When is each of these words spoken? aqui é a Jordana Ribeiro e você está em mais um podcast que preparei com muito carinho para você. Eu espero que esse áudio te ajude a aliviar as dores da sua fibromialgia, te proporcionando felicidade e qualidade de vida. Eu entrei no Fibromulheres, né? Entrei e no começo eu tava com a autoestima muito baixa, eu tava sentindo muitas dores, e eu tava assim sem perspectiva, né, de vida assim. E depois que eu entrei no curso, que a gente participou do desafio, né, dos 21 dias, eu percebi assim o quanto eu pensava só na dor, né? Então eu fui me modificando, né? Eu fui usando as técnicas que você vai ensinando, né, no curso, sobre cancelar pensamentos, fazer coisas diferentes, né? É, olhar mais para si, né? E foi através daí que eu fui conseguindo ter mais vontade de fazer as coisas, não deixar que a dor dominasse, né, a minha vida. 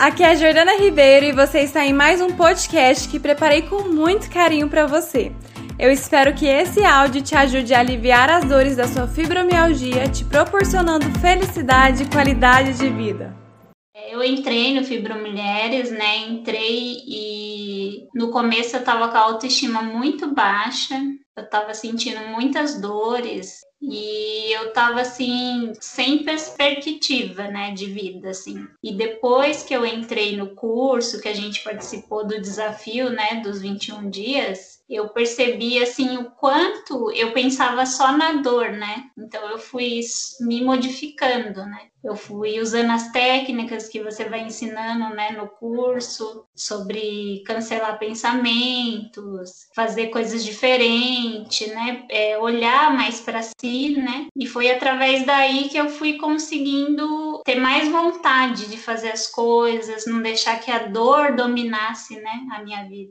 aqui 0.00 0.22
é 0.22 0.30
a 0.30 0.34
Jordana 0.34 0.78
Ribeiro 0.78 1.26
e 1.26 1.32
você 1.32 1.60
está 1.60 1.84
em 1.84 1.92
mais 1.92 2.22
um 2.22 2.34
podcast 2.34 3.06
que 3.06 3.20
preparei 3.20 3.60
com 3.60 3.82
muito 3.82 4.30
carinho 4.30 4.66
para 4.66 4.86
você. 4.86 5.30
Eu 5.78 5.92
espero 5.92 6.34
que 6.34 6.46
esse 6.46 6.82
áudio 6.82 7.20
te 7.20 7.34
ajude 7.34 7.74
a 7.74 7.80
aliviar 7.80 8.30
as 8.30 8.46
dores 8.46 8.76
da 8.76 8.88
sua 8.88 9.06
fibromialgia, 9.06 10.08
te 10.08 10.24
proporcionando 10.24 11.04
felicidade 11.20 12.04
e 12.04 12.08
qualidade 12.08 12.78
de 12.78 12.88
vida. 12.88 13.36
Eu 14.10 14.24
entrei 14.24 14.74
no 14.74 14.84
Fibromulheres, 14.86 15.90
né? 15.90 16.16
Entrei 16.28 16.96
e 17.06 18.08
no 18.14 18.30
começo 18.30 18.76
eu 18.76 18.82
tava 18.82 19.08
com 19.08 19.18
a 19.18 19.20
autoestima 19.20 19.82
muito 19.82 20.34
baixa, 20.34 20.98
eu 21.36 21.48
tava 21.50 21.74
sentindo 21.74 22.20
muitas 22.28 22.80
dores, 22.80 23.60
e 23.82 24.52
eu 24.52 24.72
tava 24.72 25.00
assim 25.00 25.72
sem 25.80 26.22
perspectiva, 26.22 27.48
né, 27.48 27.72
de 27.72 27.86
vida 27.86 28.30
assim. 28.30 28.66
E 28.82 28.92
depois 28.94 29.62
que 29.62 29.74
eu 29.74 29.86
entrei 29.86 30.36
no 30.36 30.54
curso, 30.54 31.20
que 31.20 31.28
a 31.28 31.34
gente 31.34 31.64
participou 31.64 32.26
do 32.26 32.40
desafio, 32.40 33.10
né, 33.10 33.40
dos 33.42 33.60
21 33.60 34.10
dias, 34.10 34.80
eu 34.90 35.08
percebi 35.10 35.80
assim 35.80 36.18
o 36.18 36.30
quanto 36.32 37.12
eu 37.12 37.32
pensava 37.32 37.86
só 37.86 38.10
na 38.10 38.32
dor, 38.42 38.72
né? 38.72 39.04
Então 39.16 39.48
eu 39.48 39.58
fui 39.58 40.00
me 40.40 40.62
modificando, 40.64 41.64
né? 41.64 41.90
Eu 42.02 42.16
fui 42.16 42.58
usando 42.58 42.90
as 42.90 43.12
técnicas 43.12 43.86
que 43.88 44.02
você 44.02 44.24
vai 44.24 44.40
ensinando, 44.40 45.14
né, 45.14 45.32
no 45.32 45.46
curso, 45.46 46.46
sobre 46.56 47.42
cancelar 47.46 47.98
pensamentos, 47.98 49.68
fazer 49.74 50.08
coisas 50.08 50.42
diferentes, 50.44 51.68
né? 51.68 52.04
É, 52.10 52.38
olhar 52.38 52.92
mais 52.92 53.20
para 53.20 53.42
si, 53.42 53.54
né? 53.96 54.26
E 54.36 54.46
foi 54.46 54.70
através 54.70 55.24
daí 55.24 55.68
que 55.68 55.78
eu 55.78 55.88
fui 55.88 56.14
conseguindo 56.18 57.40
ter 57.44 57.56
mais 57.56 57.88
vontade 57.88 58.68
de 58.68 58.76
fazer 58.76 59.10
as 59.10 59.26
coisas, 59.26 60.06
não 60.06 60.22
deixar 60.22 60.60
que 60.60 60.70
a 60.70 60.86
dor 60.86 61.34
dominasse, 61.34 62.16
né, 62.20 62.46
a 62.52 62.62
minha 62.62 62.84
vida. 62.88 63.08